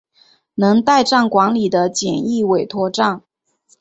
[0.55, 3.21] 能代站管理的简易委托站。